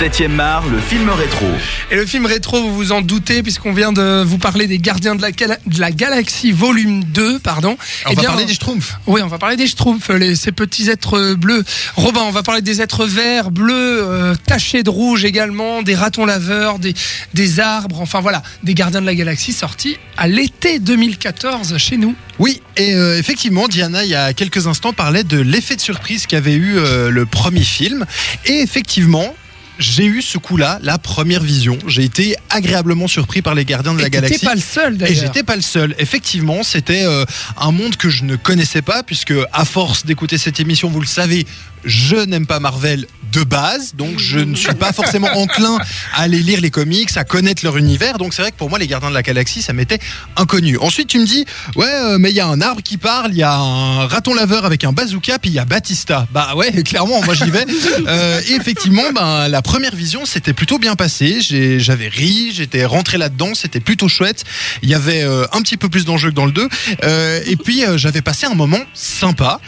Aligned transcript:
7ème 0.00 0.38
art, 0.38 0.64
le 0.68 0.78
film 0.78 1.08
rétro. 1.10 1.46
Et 1.90 1.96
le 1.96 2.06
film 2.06 2.24
rétro, 2.26 2.60
vous 2.62 2.74
vous 2.74 2.92
en 2.92 3.00
doutez, 3.00 3.42
puisqu'on 3.42 3.72
vient 3.72 3.90
de 3.92 4.22
vous 4.22 4.38
parler 4.38 4.68
des 4.68 4.78
Gardiens 4.78 5.16
de 5.16 5.22
la, 5.22 5.32
Gala- 5.32 5.58
de 5.66 5.80
la 5.80 5.90
Galaxie, 5.90 6.52
volume 6.52 7.02
2, 7.02 7.40
pardon. 7.40 7.76
On 8.06 8.10
Eh 8.10 8.14
va 8.14 8.20
bien, 8.20 8.30
parler 8.30 8.44
des 8.44 8.54
Schtroumpfs. 8.54 8.96
Oui, 9.08 9.20
on 9.24 9.26
va 9.26 9.38
parler 9.38 9.56
des 9.56 9.66
Schtroumpfs, 9.66 10.10
les- 10.10 10.36
ces 10.36 10.52
petits 10.52 10.88
êtres 10.88 11.34
bleus. 11.34 11.64
Robin, 11.96 12.20
on 12.22 12.30
va 12.30 12.44
parler 12.44 12.62
des 12.62 12.80
êtres 12.80 13.06
verts, 13.06 13.50
bleus, 13.50 13.72
euh, 14.04 14.34
tachés 14.46 14.84
de 14.84 14.90
rouge 14.90 15.24
également, 15.24 15.82
des 15.82 15.96
ratons 15.96 16.26
laveurs, 16.26 16.78
des, 16.78 16.94
des 17.34 17.58
arbres, 17.58 18.00
enfin 18.00 18.20
voilà, 18.20 18.44
des 18.62 18.74
Gardiens 18.74 19.00
de 19.00 19.06
la 19.06 19.16
Galaxie 19.16 19.52
sortis 19.52 19.96
à 20.16 20.28
l'été 20.28 20.78
2014 20.78 21.76
chez 21.78 21.96
nous. 21.96 22.14
Oui, 22.38 22.62
et 22.76 22.94
euh, 22.94 23.18
effectivement, 23.18 23.66
Diana, 23.66 24.04
il 24.04 24.10
y 24.10 24.14
a 24.14 24.32
quelques 24.32 24.68
instants, 24.68 24.92
parlait 24.92 25.24
de 25.24 25.40
l'effet 25.40 25.74
de 25.74 25.80
surprise 25.80 26.26
qu'avait 26.26 26.54
eu 26.54 26.76
euh, 26.76 27.10
le 27.10 27.26
premier 27.26 27.64
film. 27.64 28.06
Et 28.46 28.60
effectivement, 28.60 29.34
j'ai 29.78 30.06
eu 30.06 30.22
ce 30.22 30.38
coup-là, 30.38 30.78
la 30.82 30.98
première 30.98 31.42
vision. 31.42 31.78
J'ai 31.86 32.04
été 32.04 32.36
agréablement 32.50 33.06
surpris 33.06 33.42
par 33.42 33.54
les 33.54 33.64
Gardiens 33.64 33.94
de 33.94 34.00
Et 34.00 34.02
la 34.02 34.10
Galaxie. 34.10 34.44
pas 34.44 34.54
le 34.54 34.60
seul 34.60 34.94
Et 34.94 34.96
d'ailleurs. 34.98 35.22
j'étais 35.24 35.42
pas 35.42 35.56
le 35.56 35.62
seul. 35.62 35.94
Effectivement, 35.98 36.62
c'était 36.62 37.04
euh, 37.04 37.24
un 37.56 37.70
monde 37.72 37.96
que 37.96 38.08
je 38.10 38.24
ne 38.24 38.36
connaissais 38.36 38.82
pas, 38.82 39.02
puisque 39.02 39.34
à 39.52 39.64
force 39.64 40.04
d'écouter 40.04 40.36
cette 40.38 40.60
émission, 40.60 40.88
vous 40.90 41.00
le 41.00 41.06
savez, 41.06 41.46
je 41.84 42.16
n'aime 42.16 42.46
pas 42.46 42.58
Marvel 42.60 43.06
de 43.38 43.44
base, 43.44 43.94
donc 43.94 44.18
je 44.18 44.38
ne 44.40 44.54
suis 44.56 44.74
pas 44.74 44.92
forcément 44.92 45.28
enclin 45.36 45.78
à 46.14 46.22
aller 46.22 46.40
lire 46.40 46.60
les 46.60 46.70
comics, 46.70 47.16
à 47.16 47.24
connaître 47.24 47.64
leur 47.64 47.76
univers. 47.76 48.18
Donc 48.18 48.34
c'est 48.34 48.42
vrai 48.42 48.50
que 48.50 48.56
pour 48.56 48.68
moi, 48.68 48.78
les 48.78 48.86
Gardiens 48.88 49.10
de 49.10 49.14
la 49.14 49.22
Galaxie, 49.22 49.62
ça 49.62 49.72
m'était 49.72 49.98
inconnu. 50.36 50.76
Ensuite, 50.78 51.08
tu 51.08 51.18
me 51.20 51.24
dis, 51.24 51.44
ouais, 51.76 51.86
euh, 51.86 52.18
mais 52.18 52.30
il 52.30 52.36
y 52.36 52.40
a 52.40 52.46
un 52.46 52.60
arbre 52.60 52.82
qui 52.82 52.96
parle, 52.96 53.30
il 53.32 53.38
y 53.38 53.42
a 53.44 53.54
un 53.54 54.06
raton 54.06 54.34
laveur 54.34 54.64
avec 54.64 54.82
un 54.84 54.92
bazooka, 54.92 55.38
puis 55.38 55.50
il 55.50 55.54
y 55.54 55.58
a 55.60 55.64
Batista. 55.64 56.26
Bah 56.32 56.54
ouais, 56.56 56.72
clairement, 56.84 57.22
moi 57.24 57.34
j'y 57.34 57.50
vais. 57.50 57.64
Euh, 58.06 58.40
et 58.48 58.54
effectivement, 58.54 59.12
ben, 59.14 59.46
la 59.48 59.62
première 59.62 59.94
vision, 59.94 60.24
c'était 60.24 60.52
plutôt 60.52 60.78
bien 60.78 60.94
passé. 60.96 61.40
J'ai- 61.40 61.78
J'avais 61.80 62.08
ri, 62.08 62.50
j'étais 62.52 62.84
rentré 62.84 63.18
là-dedans, 63.18 63.54
c'était 63.54 63.80
plutôt 63.80 64.08
chouette. 64.08 64.44
Il 64.82 64.88
y 64.88 64.94
avait 64.94 65.22
euh, 65.22 65.46
un 65.52 65.62
petit 65.62 65.76
peu 65.76 65.88
plus 65.88 66.04
d'enjeux 66.04 66.30
que 66.30 66.34
dans 66.34 66.46
le 66.46 66.52
2. 66.52 66.68
Euh, 67.04 67.40
et 67.46 67.56
puis, 67.56 67.82
j'avais 67.96 68.22
passé 68.22 68.46
un 68.46 68.54
moment 68.54 68.80
sympa 68.94 69.60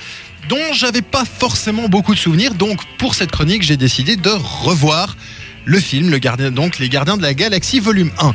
dont 0.51 0.73
j'avais 0.75 1.01
pas 1.01 1.25
forcément 1.25 1.89
beaucoup 1.89 2.13
de 2.13 2.19
souvenirs. 2.19 2.55
Donc, 2.55 2.81
pour 2.99 3.15
cette 3.15 3.31
chronique, 3.31 3.63
j'ai 3.63 3.77
décidé 3.77 4.17
de 4.17 4.31
revoir 4.31 5.17
le 5.65 5.79
film, 5.79 6.11
le 6.11 6.19
gardien, 6.19 6.51
donc 6.51 6.79
Les 6.79 6.89
Gardiens 6.89 7.17
de 7.17 7.23
la 7.23 7.35
Galaxie, 7.35 7.79
volume 7.79 8.11
1. 8.19 8.35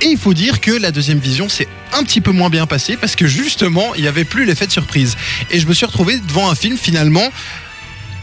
Et 0.00 0.06
il 0.06 0.18
faut 0.18 0.34
dire 0.34 0.60
que 0.60 0.72
la 0.72 0.90
deuxième 0.90 1.18
vision 1.18 1.48
s'est 1.48 1.68
un 1.92 2.02
petit 2.02 2.20
peu 2.20 2.32
moins 2.32 2.50
bien 2.50 2.66
passée 2.66 2.96
parce 2.96 3.14
que 3.14 3.28
justement, 3.28 3.94
il 3.94 4.02
n'y 4.02 4.08
avait 4.08 4.24
plus 4.24 4.44
l'effet 4.44 4.66
de 4.66 4.72
surprise. 4.72 5.16
Et 5.50 5.60
je 5.60 5.66
me 5.68 5.74
suis 5.74 5.86
retrouvé 5.86 6.18
devant 6.18 6.50
un 6.50 6.54
film 6.56 6.76
finalement. 6.76 7.28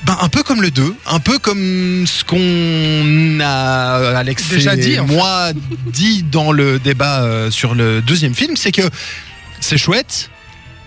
Ben, 0.04 0.18
un 0.22 0.30
peu 0.30 0.44
comme 0.44 0.62
le 0.62 0.70
2, 0.70 0.96
un 1.08 1.20
peu 1.20 1.40
comme 1.40 2.06
ce 2.06 2.24
qu'on 2.24 3.40
a, 3.40 4.18
Alex 4.18 4.50
Déjà 4.50 4.76
et 4.76 4.78
dit, 4.78 4.98
moi, 5.08 5.52
dit 5.88 6.22
dans 6.22 6.52
le 6.52 6.78
débat 6.78 7.24
euh, 7.24 7.50
sur 7.50 7.74
le 7.74 8.02
deuxième 8.02 8.36
film, 8.36 8.56
c'est 8.56 8.72
que 8.72 8.84
c'est 9.60 9.80
chouette, 9.80 10.30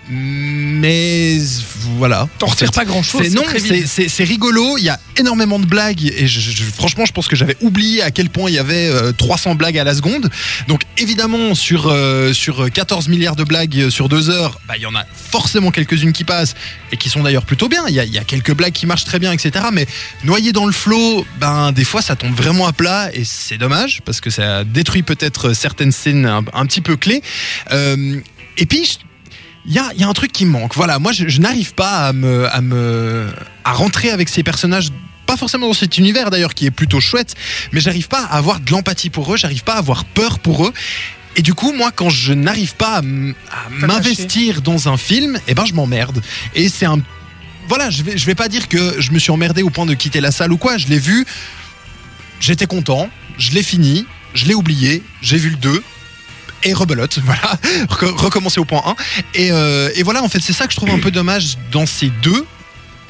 mais 0.09 1.37
voilà. 1.97 2.27
T'en 2.39 2.47
En 2.47 2.49
retires 2.49 2.71
pas 2.71 2.85
grand 2.85 3.03
chose. 3.03 3.21
c'est 3.23 3.29
non, 3.29 3.43
c'est- 3.85 4.23
rigolo. 4.23 4.77
Il 4.77 4.83
y 4.83 4.89
a 4.89 4.99
énormément 5.17 5.59
de 5.59 5.65
blagues 5.65 6.03
et 6.05 6.27
je- 6.27 6.39
je- 6.39 6.63
franchement, 6.63 7.05
je 7.05 7.11
pense 7.11 7.27
que 7.27 7.35
j'avais 7.35 7.55
oublié 7.61 8.01
à 8.01 8.11
quel 8.11 8.29
point 8.29 8.49
il 8.49 8.55
y 8.55 8.59
avait 8.59 8.87
euh, 8.89 9.11
300 9.11 9.55
blagues 9.55 9.77
à 9.77 9.83
la 9.83 9.93
seconde. 9.95 10.29
Donc 10.67 10.81
évidemment, 10.97 11.55
sur 11.55 11.87
euh, 11.87 12.33
sur 12.33 12.71
14 12.71 13.07
milliards 13.07 13.35
de 13.35 13.43
blagues 13.43 13.89
sur 13.89 14.09
deux 14.09 14.29
heures, 14.29 14.59
bah, 14.67 14.75
il 14.77 14.81
y 14.83 14.85
en 14.85 14.95
a 14.95 15.03
forcément 15.13 15.71
quelques-unes 15.71 16.13
qui 16.13 16.23
passent 16.23 16.55
et 16.91 16.97
qui 16.97 17.09
sont 17.09 17.23
d'ailleurs 17.23 17.45
plutôt 17.45 17.69
bien. 17.69 17.83
Il 17.87 17.95
y, 17.95 17.99
a, 17.99 18.03
il 18.03 18.13
y 18.13 18.17
a 18.17 18.23
quelques 18.23 18.53
blagues 18.53 18.73
qui 18.73 18.85
marchent 18.85 19.05
très 19.05 19.19
bien, 19.19 19.31
etc. 19.31 19.65
Mais 19.71 19.85
noyé 20.23 20.51
dans 20.51 20.65
le 20.65 20.71
flot, 20.73 21.25
ben 21.39 21.71
des 21.71 21.83
fois 21.83 22.01
ça 22.01 22.15
tombe 22.15 22.33
vraiment 22.35 22.67
à 22.67 22.73
plat 22.73 23.09
et 23.13 23.23
c'est 23.25 23.57
dommage 23.57 24.01
parce 24.05 24.21
que 24.21 24.29
ça 24.29 24.63
détruit 24.63 25.03
peut-être 25.03 25.53
certaines 25.53 25.91
scènes 25.91 26.25
un, 26.25 26.43
un 26.53 26.65
petit 26.65 26.81
peu 26.81 26.95
clés. 26.95 27.21
Euh, 27.71 28.19
et 28.57 28.65
puis 28.65 28.99
il 29.65 29.73
y 29.73 29.79
a, 29.79 29.91
il 29.93 30.01
y 30.01 30.03
a 30.03 30.07
un 30.07 30.13
truc 30.13 30.31
qui 30.31 30.45
me 30.45 30.51
manque. 30.51 30.75
Voilà, 30.75 30.99
moi 30.99 31.11
je, 31.11 31.27
je 31.27 31.39
n'arrive 31.39 31.73
pas 31.73 32.07
à 32.07 32.13
me, 32.13 32.47
à 32.53 32.61
me 32.61 33.27
à 33.63 33.73
rentrer 33.73 34.11
avec 34.11 34.29
ces 34.29 34.43
personnages. 34.43 34.89
Pas 35.25 35.37
forcément 35.37 35.67
dans 35.67 35.73
cet 35.73 35.97
univers 35.97 36.31
d'ailleurs 36.31 36.55
qui 36.55 36.65
est 36.65 36.71
plutôt 36.71 36.99
chouette, 36.99 37.35
mais 37.71 37.79
j'arrive 37.79 38.07
pas 38.07 38.23
à 38.23 38.37
avoir 38.37 38.59
de 38.59 38.71
l'empathie 38.71 39.11
pour 39.11 39.31
eux, 39.31 39.37
j'arrive 39.37 39.63
pas 39.63 39.73
à 39.73 39.77
avoir 39.77 40.05
peur 40.05 40.39
pour 40.39 40.65
eux. 40.65 40.73
Et 41.35 41.43
du 41.43 41.53
coup, 41.53 41.71
moi, 41.71 41.91
quand 41.91 42.09
je 42.09 42.33
n'arrive 42.33 42.75
pas 42.75 42.97
à 42.97 43.01
m'investir 43.69 44.63
dans 44.63 44.89
un 44.89 44.97
film, 44.97 45.39
eh 45.47 45.53
ben 45.53 45.65
je 45.65 45.73
m'emmerde. 45.73 46.21
Et 46.55 46.67
c'est 46.67 46.85
un 46.85 46.99
voilà, 47.67 47.91
je 47.91 48.01
vais, 48.01 48.17
je 48.17 48.25
vais 48.25 48.33
pas 48.33 48.49
dire 48.49 48.67
que 48.67 48.99
je 48.99 49.11
me 49.11 49.19
suis 49.19 49.31
emmerdé 49.31 49.61
au 49.61 49.69
point 49.69 49.85
de 49.85 49.93
quitter 49.93 50.21
la 50.21 50.31
salle 50.31 50.51
ou 50.51 50.57
quoi. 50.57 50.77
Je 50.79 50.87
l'ai 50.87 50.97
vu, 50.97 51.25
j'étais 52.39 52.65
content, 52.65 53.09
je 53.37 53.51
l'ai 53.51 53.61
fini, 53.61 54.07
je 54.33 54.47
l'ai 54.47 54.55
oublié, 54.55 55.03
j'ai 55.21 55.37
vu 55.37 55.51
le 55.51 55.55
2 55.57 55.83
et 56.63 56.73
rebelote, 56.73 57.19
voilà, 57.23 57.59
Reco- 57.89 58.15
recommencer 58.15 58.59
au 58.59 58.65
point 58.65 58.83
1. 58.85 58.95
Et, 59.35 59.51
euh, 59.51 59.89
et 59.95 60.03
voilà, 60.03 60.23
en 60.23 60.29
fait, 60.29 60.39
c'est 60.41 60.53
ça 60.53 60.65
que 60.67 60.71
je 60.71 60.77
trouve 60.77 60.89
un 60.91 60.99
peu 60.99 61.11
dommage 61.11 61.57
dans 61.71 61.85
ces 61.85 62.09
deux, 62.21 62.45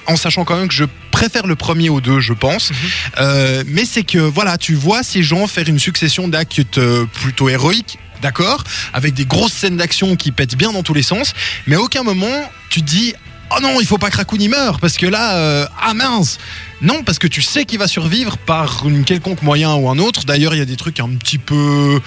en 0.07 0.15
sachant 0.15 0.43
quand 0.45 0.55
même 0.57 0.67
que 0.67 0.73
je 0.73 0.85
préfère 1.11 1.45
le 1.47 1.55
premier 1.55 1.89
aux 1.89 2.01
deux, 2.01 2.19
je 2.19 2.33
pense. 2.33 2.71
Euh, 3.19 3.63
mais 3.67 3.85
c'est 3.85 4.03
que, 4.03 4.17
voilà, 4.19 4.57
tu 4.57 4.73
vois 4.75 5.03
ces 5.03 5.21
gens 5.23 5.45
faire 5.47 5.67
une 5.67 5.79
succession 5.79 6.27
d'actes 6.27 6.77
euh, 6.77 7.05
plutôt 7.05 7.49
héroïques. 7.49 7.99
D'accord 8.21 8.63
Avec 8.93 9.13
des 9.13 9.25
grosses 9.25 9.53
scènes 9.53 9.77
d'action 9.77 10.15
qui 10.17 10.31
pètent 10.31 10.55
bien 10.55 10.71
dans 10.73 10.83
tous 10.83 10.93
les 10.93 11.03
sens. 11.03 11.33
Mais 11.67 11.75
à 11.75 11.81
aucun 11.81 12.03
moment, 12.03 12.51
tu 12.69 12.81
te 12.81 12.85
dis 12.85 13.13
Oh 13.55 13.59
non, 13.61 13.79
il 13.81 13.87
faut 13.87 13.97
pas 13.97 14.09
que 14.11 14.17
Raccoon 14.17 14.37
y 14.39 14.47
meure 14.47 14.79
parce 14.79 14.95
que 14.97 15.05
là, 15.07 15.35
euh, 15.37 15.65
ah 15.81 15.93
mince 15.93 16.37
Non, 16.81 17.03
parce 17.03 17.17
que 17.19 17.27
tu 17.27 17.41
sais 17.41 17.65
qu'il 17.65 17.79
va 17.79 17.87
survivre 17.87 18.37
par 18.37 18.87
une 18.87 19.03
quelconque 19.03 19.41
moyen 19.41 19.73
ou 19.75 19.89
un 19.89 19.97
autre. 19.97 20.23
D'ailleurs, 20.25 20.53
il 20.53 20.59
y 20.59 20.61
a 20.61 20.65
des 20.65 20.75
trucs 20.77 20.99
un 20.99 21.09
petit 21.09 21.39
peu. 21.39 21.99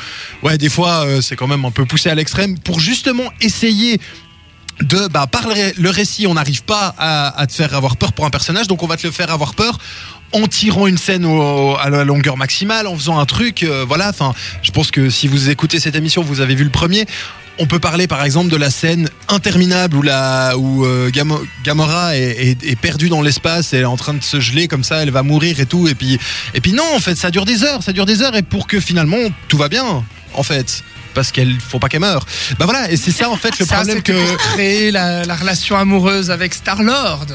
Ouais, 0.42 0.56
des 0.56 0.68
fois, 0.68 1.04
euh, 1.04 1.20
c'est 1.20 1.34
quand 1.36 1.48
même 1.48 1.64
un 1.64 1.70
peu 1.72 1.84
poussé 1.84 2.10
à 2.10 2.14
l'extrême 2.14 2.58
pour 2.58 2.78
justement 2.80 3.24
essayer 3.40 4.00
de 4.80 5.08
bah, 5.08 5.26
par 5.26 5.46
le 5.48 5.52
ré- 5.54 5.74
le 5.76 5.90
récit, 5.90 6.26
on 6.26 6.34
n'arrive 6.34 6.62
pas 6.64 6.94
à 6.98 7.46
te 7.46 7.52
faire 7.52 7.74
avoir 7.74 7.96
peur 7.96 8.12
pour 8.12 8.24
un 8.24 8.30
personnage, 8.30 8.66
donc 8.68 8.82
on 8.82 8.86
va 8.86 8.96
te 8.96 9.06
le 9.06 9.12
faire 9.12 9.30
avoir 9.30 9.54
peur 9.54 9.78
en 10.32 10.46
tirant 10.46 10.86
une 10.86 10.98
scène 10.98 11.24
au- 11.24 11.76
à 11.76 11.90
la 11.90 12.04
longueur 12.04 12.36
maximale, 12.36 12.86
en 12.86 12.96
faisant 12.96 13.18
un 13.18 13.26
truc, 13.26 13.62
euh, 13.62 13.84
voilà. 13.86 14.08
Enfin, 14.08 14.34
je 14.62 14.70
pense 14.70 14.90
que 14.90 15.10
si 15.10 15.28
vous 15.28 15.50
écoutez 15.50 15.78
cette 15.80 15.94
émission, 15.96 16.22
vous 16.22 16.40
avez 16.40 16.54
vu 16.54 16.64
le 16.64 16.70
premier. 16.70 17.06
On 17.58 17.66
peut 17.66 17.78
parler 17.78 18.06
par 18.06 18.24
exemple 18.24 18.50
de 18.50 18.56
la 18.56 18.70
scène 18.70 19.10
interminable 19.28 19.96
où, 19.98 20.02
la, 20.02 20.56
où 20.56 20.86
euh, 20.86 21.10
Gamo- 21.10 21.42
Gamora 21.64 22.16
est, 22.16 22.22
est- 22.22 22.64
est 22.64 22.76
perdue 22.76 23.10
dans 23.10 23.20
l'espace, 23.20 23.74
elle 23.74 23.82
est 23.82 23.84
en 23.84 23.96
train 23.98 24.14
de 24.14 24.22
se 24.22 24.40
geler 24.40 24.68
comme 24.68 24.82
ça, 24.82 25.02
elle 25.02 25.10
va 25.10 25.22
mourir 25.22 25.60
et 25.60 25.66
tout. 25.66 25.86
Et 25.86 25.94
puis, 25.94 26.18
et 26.54 26.60
puis 26.62 26.72
non, 26.72 26.84
en 26.96 26.98
fait, 26.98 27.14
ça 27.14 27.30
dure 27.30 27.44
des 27.44 27.62
heures, 27.62 27.82
ça 27.82 27.92
dure 27.92 28.06
des 28.06 28.22
heures, 28.22 28.34
et 28.34 28.42
pour 28.42 28.66
que 28.66 28.80
finalement 28.80 29.18
tout 29.48 29.58
va 29.58 29.68
bien, 29.68 30.02
en 30.32 30.42
fait. 30.42 30.82
Parce 31.12 31.30
qu'il 31.30 31.60
faut 31.60 31.78
pas 31.78 31.90
qu'elle 31.90 32.00
meure. 32.00 32.24
Bah 32.58 32.64
voilà, 32.64 32.90
et 32.90 32.96
c'est 32.96 33.10
ça 33.12 33.28
en 33.28 33.36
fait 33.36 33.58
le 33.58 33.66
Ça, 33.66 33.74
problème 33.76 34.00
que. 34.02 34.34
créer 34.54 34.90
la, 34.90 35.24
la 35.24 35.36
relation 35.36 35.76
amoureuse 35.76 36.30
avec 36.30 36.54
Star 36.54 36.82
Lord. 36.82 37.26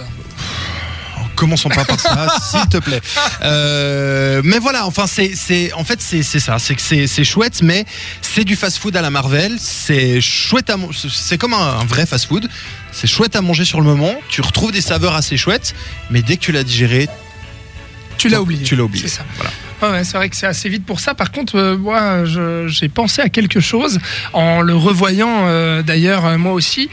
Commençons 1.37 1.69
pas 1.69 1.85
par 1.85 1.99
ça, 1.99 2.27
s'il 2.51 2.67
te 2.67 2.77
plaît. 2.77 2.99
Euh, 3.43 4.41
mais 4.43 4.57
voilà, 4.59 4.85
enfin, 4.87 5.05
c'est, 5.07 5.33
c'est, 5.35 5.71
en 5.73 5.83
fait, 5.83 6.01
c'est, 6.01 6.23
c'est 6.23 6.39
ça. 6.39 6.57
C'est 6.59 6.75
que 6.75 6.81
c'est, 6.81 7.07
c'est 7.07 7.23
chouette, 7.23 7.61
mais 7.61 7.85
c'est 8.21 8.43
du 8.43 8.55
fast-food 8.55 8.95
à 8.97 9.01
la 9.01 9.09
Marvel. 9.11 9.55
C'est 9.59 10.19
chouette 10.19 10.69
à, 10.69 10.77
c'est 11.09 11.37
comme 11.37 11.53
un, 11.53 11.79
un 11.79 11.85
vrai 11.85 12.05
fast-food. 12.05 12.49
C'est 12.91 13.07
chouette 13.07 13.35
à 13.35 13.41
manger 13.41 13.63
sur 13.65 13.79
le 13.79 13.85
moment. 13.85 14.15
Tu 14.29 14.41
retrouves 14.41 14.71
des 14.71 14.81
saveurs 14.81 15.15
assez 15.15 15.37
chouettes, 15.37 15.75
mais 16.09 16.21
dès 16.23 16.37
que 16.37 16.41
tu 16.41 16.51
l'as 16.51 16.63
digéré, 16.63 17.07
Tu 18.17 18.27
l'as 18.29 18.41
oublié. 18.41 18.63
tu 18.63 18.75
l'as 18.75 18.83
oublié. 18.83 19.07
C'est 19.07 19.17
ça. 19.17 19.25
Voilà. 19.37 19.51
Ouais, 19.99 20.03
c'est 20.03 20.17
vrai 20.17 20.27
que 20.29 20.35
c'est 20.35 20.47
assez 20.47 20.69
vite 20.69 20.85
pour 20.87 20.99
ça. 20.99 21.13
Par 21.13 21.31
contre, 21.31 21.55
euh, 21.55 21.77
moi, 21.77 22.23
j'ai 22.67 22.89
pensé 22.89 23.21
à 23.21 23.29
quelque 23.29 23.59
chose 23.59 23.99
en 24.33 24.61
le 24.61 24.75
revoyant 24.75 25.45
euh, 25.47 25.83
d'ailleurs 25.83 26.35
moi 26.39 26.53
aussi. 26.53 26.89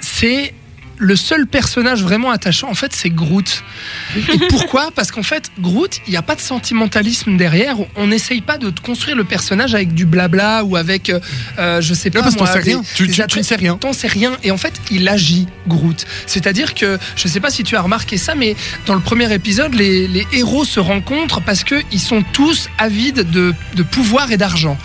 C'est 0.00 0.52
le 0.98 1.16
seul 1.16 1.46
personnage 1.46 2.02
vraiment 2.02 2.30
attachant, 2.30 2.68
en 2.68 2.74
fait, 2.74 2.92
c'est 2.94 3.10
Groot. 3.10 3.62
Et 4.16 4.38
pourquoi? 4.48 4.90
Parce 4.94 5.10
qu'en 5.10 5.22
fait, 5.22 5.50
Groot, 5.60 6.00
il 6.06 6.10
n'y 6.10 6.16
a 6.16 6.22
pas 6.22 6.34
de 6.34 6.40
sentimentalisme 6.40 7.36
derrière. 7.36 7.76
On 7.96 8.08
n'essaye 8.08 8.40
pas 8.40 8.58
de 8.58 8.72
construire 8.80 9.16
le 9.16 9.24
personnage 9.24 9.74
avec 9.74 9.94
du 9.94 10.06
blabla 10.06 10.64
ou 10.64 10.76
avec, 10.76 11.10
euh, 11.10 11.20
euh, 11.58 11.80
je 11.80 11.94
sais 11.94 12.10
pas, 12.10 12.18
Non, 12.18 12.24
parce 12.24 12.36
moi, 12.36 12.46
sait 12.48 12.60
des- 12.62 12.70
rien. 12.72 12.82
Tu- 12.94 13.06
des 13.06 13.12
tu- 13.26 13.38
ne 13.38 13.42
sais 13.44 13.56
rien. 13.56 13.76
T'en 13.76 13.92
sais 13.92 14.08
rien. 14.08 14.32
Et 14.42 14.50
en 14.50 14.56
fait, 14.58 14.74
il 14.90 15.08
agit, 15.08 15.46
Groot. 15.66 16.04
C'est-à-dire 16.26 16.74
que, 16.74 16.98
je 17.16 17.28
sais 17.28 17.40
pas 17.40 17.50
si 17.50 17.62
tu 17.64 17.76
as 17.76 17.80
remarqué 17.82 18.16
ça, 18.16 18.34
mais 18.34 18.56
dans 18.86 18.94
le 18.94 19.00
premier 19.00 19.32
épisode, 19.32 19.74
les, 19.74 20.08
les 20.08 20.26
héros 20.32 20.64
se 20.64 20.80
rencontrent 20.80 21.40
parce 21.42 21.64
qu'ils 21.64 22.00
sont 22.00 22.22
tous 22.32 22.68
avides 22.78 23.30
de, 23.30 23.54
de 23.74 23.82
pouvoir 23.82 24.30
et 24.32 24.36
d'argent. 24.36 24.76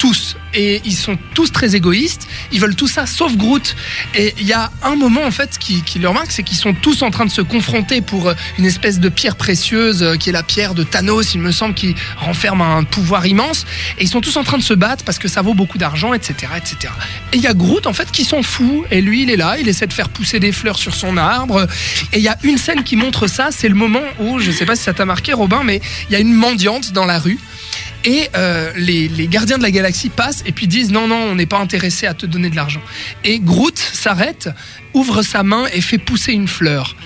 Tous. 0.00 0.36
Et 0.54 0.80
ils 0.86 0.96
sont 0.96 1.18
tous 1.34 1.52
très 1.52 1.76
égoïstes. 1.76 2.26
Ils 2.52 2.58
veulent 2.58 2.74
tout 2.74 2.88
ça 2.88 3.06
sauf 3.06 3.36
Groot. 3.36 3.76
Et 4.16 4.34
il 4.40 4.46
y 4.46 4.54
a 4.54 4.72
un 4.82 4.96
moment 4.96 5.22
en 5.22 5.30
fait 5.30 5.58
qui, 5.58 5.82
qui 5.82 5.98
le 5.98 6.08
remarque, 6.08 6.32
c'est 6.32 6.42
qu'ils 6.42 6.56
sont 6.56 6.72
tous 6.72 7.02
en 7.02 7.10
train 7.10 7.26
de 7.26 7.30
se 7.30 7.42
confronter 7.42 8.00
pour 8.00 8.28
euh, 8.28 8.34
une 8.58 8.64
espèce 8.64 8.98
de 8.98 9.10
pierre 9.10 9.36
précieuse 9.36 10.02
euh, 10.02 10.16
qui 10.16 10.30
est 10.30 10.32
la 10.32 10.42
pierre 10.42 10.74
de 10.74 10.84
Thanos, 10.84 11.34
il 11.34 11.40
me 11.40 11.52
semble, 11.52 11.74
qui 11.74 11.94
renferme 12.16 12.62
un 12.62 12.82
pouvoir 12.82 13.26
immense. 13.26 13.66
Et 13.98 14.04
ils 14.04 14.08
sont 14.08 14.22
tous 14.22 14.38
en 14.38 14.42
train 14.42 14.56
de 14.56 14.62
se 14.62 14.72
battre 14.72 15.04
parce 15.04 15.18
que 15.18 15.28
ça 15.28 15.42
vaut 15.42 15.54
beaucoup 15.54 15.76
d'argent, 15.76 16.14
etc., 16.14 16.52
etc. 16.56 16.92
Et 17.32 17.36
il 17.36 17.42
y 17.42 17.46
a 17.46 17.52
Groot 17.52 17.86
en 17.86 17.92
fait 17.92 18.10
qui 18.10 18.24
s'en 18.24 18.42
fout. 18.42 18.86
Et 18.90 19.02
lui, 19.02 19.22
il 19.24 19.30
est 19.30 19.36
là, 19.36 19.58
il 19.58 19.68
essaie 19.68 19.86
de 19.86 19.92
faire 19.92 20.08
pousser 20.08 20.40
des 20.40 20.52
fleurs 20.52 20.78
sur 20.78 20.94
son 20.94 21.18
arbre. 21.18 21.66
Et 22.14 22.18
il 22.18 22.24
y 22.24 22.28
a 22.28 22.38
une 22.42 22.56
scène 22.56 22.84
qui 22.84 22.96
montre 22.96 23.26
ça. 23.26 23.50
C'est 23.52 23.68
le 23.68 23.74
moment 23.74 24.02
où, 24.18 24.38
je 24.38 24.50
sais 24.50 24.64
pas 24.64 24.76
si 24.76 24.82
ça 24.82 24.94
t'a 24.94 25.04
marqué, 25.04 25.34
Robin, 25.34 25.60
mais 25.62 25.82
il 26.08 26.14
y 26.14 26.16
a 26.16 26.20
une 26.20 26.32
mendiante 26.32 26.92
dans 26.92 27.04
la 27.04 27.18
rue. 27.18 27.38
Et 28.04 28.28
euh, 28.34 28.72
les, 28.76 29.08
les 29.08 29.26
gardiens 29.26 29.58
de 29.58 29.62
la 29.62 29.70
galaxie 29.70 30.08
passent 30.08 30.42
et 30.46 30.52
puis 30.52 30.66
disent 30.66 30.90
non, 30.90 31.06
non, 31.06 31.16
on 31.16 31.34
n'est 31.34 31.46
pas 31.46 31.58
intéressé 31.58 32.06
à 32.06 32.14
te 32.14 32.26
donner 32.26 32.50
de 32.50 32.56
l'argent. 32.56 32.82
Et 33.24 33.38
Groot 33.38 33.78
s'arrête, 33.78 34.48
ouvre 34.94 35.22
sa 35.22 35.42
main 35.42 35.66
et 35.72 35.80
fait 35.80 35.98
pousser 35.98 36.32
une 36.32 36.48
fleur. 36.48 36.96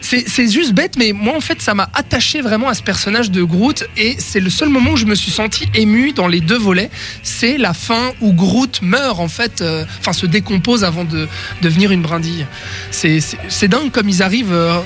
C'est 0.00 0.48
juste 0.48 0.72
bête, 0.72 0.96
mais 0.96 1.12
moi 1.12 1.34
en 1.36 1.40
fait 1.40 1.60
ça 1.60 1.74
m'a 1.74 1.90
attaché 1.92 2.40
vraiment 2.40 2.68
à 2.68 2.74
ce 2.74 2.82
personnage 2.82 3.32
de 3.32 3.42
Groot 3.42 3.88
et 3.96 4.14
c'est 4.18 4.38
le 4.38 4.50
seul 4.50 4.68
moment 4.68 4.92
où 4.92 4.96
je 4.96 5.04
me 5.04 5.16
suis 5.16 5.32
senti 5.32 5.66
ému 5.74 6.12
dans 6.12 6.28
les 6.28 6.40
deux 6.40 6.58
volets. 6.58 6.90
C'est 7.24 7.58
la 7.58 7.74
fin 7.74 8.12
où 8.20 8.32
Groot 8.32 8.82
meurt 8.82 9.18
en 9.18 9.26
fait, 9.26 9.62
euh, 9.62 9.84
enfin 9.98 10.12
se 10.12 10.26
décompose 10.26 10.84
avant 10.84 11.02
de 11.02 11.26
devenir 11.60 11.90
une 11.90 12.02
brindille. 12.02 12.46
C'est 12.92 13.68
dingue 13.68 13.90
comme 13.90 14.08
ils 14.08 14.22
arrivent, 14.22 14.52
euh, 14.52 14.78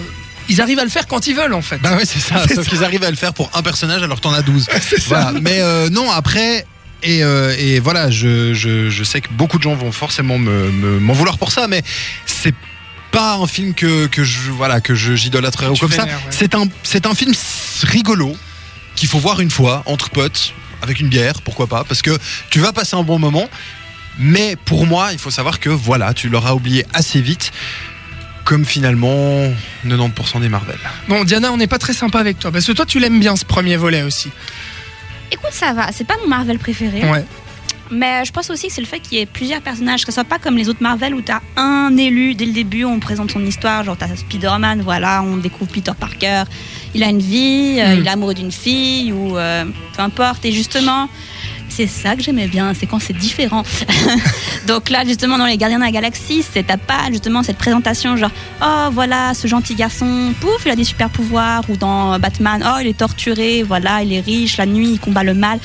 ils 0.51 0.61
arrivent 0.61 0.79
à 0.79 0.85
le 0.85 0.91
faire 0.91 1.07
quand 1.07 1.27
ils 1.27 1.35
veulent 1.35 1.55
en 1.55 1.63
fait. 1.63 1.79
Bah 1.79 1.97
ouais, 1.97 2.05
c'est 2.05 2.19
ça. 2.21 2.47
Sauf 2.55 2.69
qu'ils 2.69 2.85
arrivent 2.85 3.05
à 3.05 3.11
le 3.11 3.17
faire 3.17 3.33
pour 3.33 3.51
un 3.55 3.63
personnage 3.63 4.03
alors 4.03 4.17
que 4.19 4.23
t'en 4.23 4.33
as 4.35 4.43
12. 4.43 4.69
Voilà. 5.07 5.33
Mais 5.41 5.61
euh, 5.61 5.89
non, 5.91 6.11
après. 6.11 6.67
Et, 7.03 7.25
euh, 7.25 7.55
et 7.59 7.81
voilà, 7.81 8.11
je, 8.11 8.53
je, 8.53 8.91
je 8.91 9.05
sais 9.05 9.23
que 9.23 9.29
beaucoup 9.33 9.57
de 9.57 9.63
gens 9.63 9.75
vont 9.75 9.91
forcément 9.91 10.39
me- 10.39 10.71
me- 10.71 11.01
m'en 11.01 11.15
vouloir 11.15 11.39
pour 11.39 11.51
ça, 11.51 11.67
mais 11.67 11.83
c'est 12.27 12.55
pas 13.11 13.37
un 13.37 13.47
film 13.47 13.73
que, 13.73 14.07
que 14.07 14.23
je 14.23 14.51
voilà 14.51 14.83
que 14.83 14.95
j'idolâtrerais 14.95 15.69
ou 15.71 15.77
comme 15.77 15.91
ça. 15.91 16.05
ouais. 16.05 16.11
C'est 16.29 16.55
un 16.55 16.65
c'est 16.83 17.07
un 17.07 17.15
film 17.15 17.33
rigolo 17.85 18.37
qu'il 18.97 19.09
faut 19.09 19.19
voir 19.19 19.41
une 19.41 19.51
fois 19.51 19.83
entre 19.87 20.11
potes 20.11 20.53
avec 20.83 21.01
une 21.01 21.09
bière, 21.09 21.41
pourquoi 21.43 21.67
pas, 21.69 21.85
parce 21.85 22.03
que 22.03 22.17
tu 22.51 22.61
vas 22.61 22.73
passer 22.75 22.97
un 22.97 23.03
bon 23.03 23.19
moment. 23.19 23.49
Mais 24.19 24.57
pour 24.67 24.87
moi, 24.87 25.13
il 25.13 25.19
faut 25.19 25.31
savoir 25.31 25.59
que 25.61 25.71
voilà, 25.71 26.13
tu 26.13 26.29
l'auras 26.29 26.53
oublié 26.53 26.85
assez 26.93 27.21
vite, 27.23 27.53
comme 28.51 28.65
finalement 28.65 29.45
90% 29.87 30.41
des 30.41 30.49
Marvel. 30.49 30.77
Bon 31.09 31.23
Diana, 31.23 31.53
on 31.53 31.57
n'est 31.57 31.69
pas 31.69 31.79
très 31.79 31.93
sympa 31.93 32.19
avec 32.19 32.41
toi 32.41 32.51
parce 32.51 32.67
que 32.67 32.73
toi 32.73 32.85
tu 32.85 32.99
l'aimes 32.99 33.21
bien 33.21 33.37
ce 33.37 33.45
premier 33.45 33.77
volet 33.77 34.03
aussi. 34.03 34.29
Écoute, 35.31 35.53
ça 35.53 35.73
va. 35.73 35.93
C'est 35.93 36.03
pas 36.05 36.17
mon 36.21 36.27
Marvel 36.27 36.59
préféré. 36.59 37.09
Ouais. 37.09 37.25
Mais 37.93 38.25
je 38.25 38.33
pense 38.33 38.51
aussi 38.51 38.67
que 38.67 38.73
c'est 38.73 38.81
le 38.81 38.89
fait 38.89 38.99
qu'il 38.99 39.19
y 39.19 39.21
ait 39.21 39.27
plusieurs 39.27 39.61
personnages, 39.61 40.01
que 40.01 40.07
ce 40.07 40.15
soit 40.15 40.25
pas 40.25 40.41
comme 40.41 40.57
les 40.57 40.69
autres 40.69 40.83
Marvel 40.83 41.15
où 41.15 41.21
t'as 41.21 41.41
un 41.57 41.97
élu 41.97 42.35
dès 42.35 42.47
le 42.47 42.53
début, 42.53 42.85
on 42.85 42.99
présente 42.99 43.31
son 43.31 43.45
histoire, 43.45 43.85
genre 43.85 43.97
t'as 43.97 44.15
Spider-Man, 44.17 44.83
voilà, 44.83 45.23
on 45.23 45.37
découvre 45.37 45.71
Peter 45.71 45.93
Parker, 45.99 46.43
il 46.95 47.05
a 47.05 47.09
une 47.09 47.21
vie, 47.21 47.77
euh, 47.79 47.95
Mm. 47.95 48.01
il 48.01 48.07
est 48.07 48.11
amoureux 48.11 48.35
d'une 48.35 48.51
fille 48.53 49.13
ou 49.13 49.37
euh, 49.39 49.65
peu 49.97 50.03
importe. 50.03 50.45
Et 50.45 50.51
justement, 50.53 51.09
c'est 51.87 52.03
ça 52.03 52.17
que 52.17 52.23
j'aimais 52.23 52.49
bien, 52.49 52.75
c'est 52.75 52.87
quand 52.87 53.01
c'est 53.01 53.17
différent. 53.17 53.63
Donc 54.67 54.91
là, 54.91 55.05
justement, 55.05 55.39
dans 55.39 55.47
les 55.47 55.57
Gardiens 55.57 55.79
de 55.79 55.85
la 55.85 55.91
Galaxie, 55.91 56.43
c'est 56.43 56.67
t'as 56.67 56.77
pas 56.77 57.11
justement 57.11 57.43
cette 57.43 57.59
présentation 57.59 58.17
genre 58.17 58.31
oh 58.63 58.89
voilà 58.93 59.35
ce 59.35 59.47
gentil 59.47 59.75
garçon, 59.75 60.33
pouf, 60.41 60.63
il 60.67 60.71
a 60.71 60.77
des 60.77 60.85
super 60.85 61.11
pouvoirs 61.11 61.63
ou 61.69 61.77
dans 61.77 62.19
Batman, 62.19 62.65
oh 62.67 62.79
il 62.81 62.87
est 62.87 62.99
torturé, 62.99 63.63
voilà, 63.63 64.03
il 64.03 64.13
est 64.13 64.21
riche, 64.21 64.57
la 64.57 64.67
nuit 64.67 64.93
il 64.93 65.01
combat 65.01 65.23
le 65.23 65.35
mal. 65.35 65.59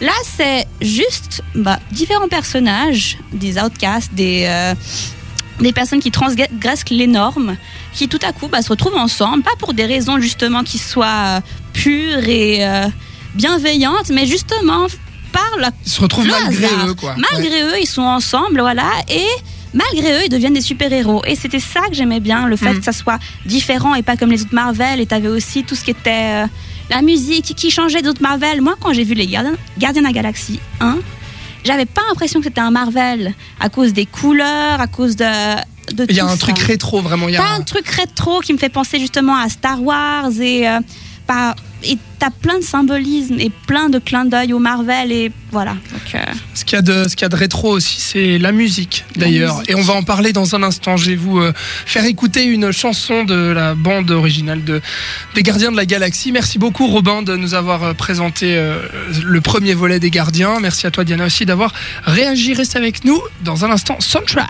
Là, 0.00 0.12
c'est 0.24 0.66
juste 0.80 1.42
bah, 1.54 1.78
différents 1.90 2.28
personnages, 2.28 3.18
des 3.32 3.58
outcasts, 3.58 4.12
des, 4.14 4.44
euh, 4.46 4.74
des 5.60 5.72
personnes 5.72 6.00
qui 6.00 6.10
transgressent 6.10 6.90
les 6.90 7.06
normes, 7.06 7.56
qui 7.92 8.08
tout 8.08 8.18
à 8.22 8.32
coup 8.32 8.48
bah, 8.48 8.62
se 8.62 8.68
retrouvent 8.68 8.96
ensemble, 8.96 9.42
pas 9.42 9.56
pour 9.58 9.74
des 9.74 9.86
raisons 9.86 10.20
justement 10.20 10.62
qui 10.62 10.78
soient 10.78 11.38
euh, 11.38 11.40
pures 11.72 12.28
et 12.28 12.66
euh, 12.66 12.86
bienveillantes, 13.34 14.10
mais 14.10 14.26
justement 14.26 14.86
par 15.32 15.50
la 15.58 15.70
Ils 15.84 15.90
se 15.90 16.00
retrouvent 16.00 16.26
Le 16.26 16.32
malgré 16.32 16.66
hasard. 16.66 16.86
eux 16.88 16.94
quoi. 16.94 17.14
Malgré 17.32 17.62
eux, 17.62 17.78
ils 17.80 17.86
sont 17.86 18.02
ensemble, 18.02 18.60
voilà, 18.60 18.90
et 19.08 19.26
malgré 19.74 20.12
eux, 20.14 20.22
ils 20.26 20.28
deviennent 20.30 20.54
des 20.54 20.60
super-héros. 20.60 21.22
Et 21.26 21.36
c'était 21.36 21.60
ça 21.60 21.80
que 21.88 21.94
j'aimais 21.94 22.20
bien, 22.20 22.46
le 22.46 22.56
fait 22.56 22.72
Mm. 22.72 22.78
que 22.78 22.84
ça 22.84 22.92
soit 22.92 23.18
différent 23.44 23.94
et 23.94 24.02
pas 24.02 24.16
comme 24.16 24.30
les 24.30 24.42
autres 24.42 24.54
Marvel. 24.54 25.00
Et 25.00 25.06
t'avais 25.06 25.28
aussi 25.28 25.64
tout 25.64 25.74
ce 25.74 25.84
qui 25.84 25.90
était 25.90 26.44
euh, 26.44 26.46
la 26.90 27.02
musique 27.02 27.54
qui 27.56 27.70
changeait 27.70 28.02
d'autres 28.02 28.22
Marvel. 28.22 28.60
Moi, 28.62 28.74
quand 28.80 28.92
j'ai 28.92 29.04
vu 29.04 29.14
les 29.14 29.26
Gardiens, 29.26 29.54
Gardiens 29.78 30.02
de 30.02 30.06
la 30.06 30.12
Galaxie 30.12 30.60
1, 30.80 30.96
j'avais 31.64 31.86
pas 31.86 32.02
l'impression 32.08 32.40
que 32.40 32.44
c'était 32.46 32.60
un 32.60 32.70
Marvel 32.70 33.34
à 33.60 33.68
cause 33.68 33.92
des 33.92 34.06
couleurs, 34.06 34.80
à 34.80 34.86
cause 34.86 35.16
de. 35.16 35.24
Il 36.08 36.16
y 36.16 36.20
a 36.20 36.24
un 36.24 36.30
ça. 36.30 36.36
truc 36.38 36.58
rétro 36.58 37.00
vraiment. 37.00 37.28
Il 37.28 37.34
y 37.34 37.36
a 37.36 37.44
un 37.54 37.60
truc 37.60 37.86
rétro 37.88 38.40
qui 38.40 38.52
me 38.52 38.58
fait 38.58 38.68
penser 38.68 38.98
justement 38.98 39.36
à 39.36 39.48
Star 39.48 39.82
Wars 39.82 40.30
et 40.40 40.68
euh, 40.68 40.80
pas- 41.26 41.54
et 41.82 41.98
t'as 42.18 42.30
plein 42.30 42.58
de 42.58 42.64
symbolisme 42.64 43.38
et 43.38 43.50
plein 43.66 43.88
de 43.88 43.98
clins 43.98 44.24
d'œil 44.24 44.52
au 44.52 44.58
Marvel 44.58 45.12
et 45.12 45.30
voilà. 45.52 45.72
Donc, 45.72 46.14
euh, 46.14 46.18
Ce 46.54 46.64
qu'il 46.64 46.76
y 46.76 46.78
a 46.78 46.82
de, 46.82 47.08
ce 47.08 47.14
qu'il 47.16 47.22
y 47.22 47.24
a 47.24 47.28
de 47.28 47.36
rétro 47.36 47.70
aussi, 47.70 48.00
c'est 48.00 48.38
la 48.38 48.52
musique 48.52 49.04
d'ailleurs. 49.16 49.62
Et 49.68 49.74
on 49.74 49.82
va 49.82 49.94
en 49.94 50.02
parler 50.02 50.32
dans 50.32 50.54
un 50.54 50.62
instant. 50.62 50.96
Je 50.96 51.10
vais 51.10 51.16
vous 51.16 51.38
euh, 51.38 51.52
faire 51.56 52.04
écouter 52.04 52.44
une 52.44 52.72
chanson 52.72 53.24
de 53.24 53.34
la 53.34 53.74
bande 53.74 54.10
originale 54.10 54.64
de, 54.64 54.80
des 55.34 55.42
Gardiens 55.42 55.70
de 55.70 55.76
la 55.76 55.86
Galaxie. 55.86 56.32
Merci 56.32 56.58
beaucoup 56.58 56.86
Robin 56.86 57.22
de 57.22 57.36
nous 57.36 57.54
avoir 57.54 57.82
euh, 57.84 57.92
présenté 57.94 58.56
euh, 58.56 58.78
le 59.24 59.40
premier 59.40 59.74
volet 59.74 60.00
des 60.00 60.10
Gardiens. 60.10 60.58
Merci 60.60 60.86
à 60.86 60.90
toi 60.90 61.04
Diana 61.04 61.26
aussi 61.26 61.46
d'avoir 61.46 61.72
réagi. 62.04 62.54
Reste 62.54 62.76
avec 62.76 63.04
nous 63.04 63.20
dans 63.44 63.64
un 63.64 63.70
instant. 63.70 63.96
Soundtrack. 64.00 64.48